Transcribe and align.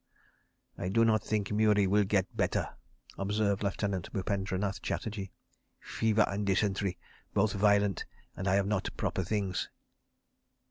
.""I 0.79 0.89
do 0.89 1.05
not 1.05 1.23
think 1.23 1.51
Murie 1.51 1.85
will 1.85 2.05
get 2.05 2.35
better," 2.35 2.69
observed 3.19 3.61
Lieutenant 3.61 4.11
Bupendranath 4.11 4.81
Chatterji. 4.81 5.29
"Fever 5.79 6.25
and 6.27 6.43
dysentery, 6.43 6.97
both 7.35 7.53
violent, 7.53 8.05
and 8.35 8.47
I 8.47 8.55
have 8.55 8.65
not 8.65 8.89
proper 8.97 9.23
things. 9.23 9.69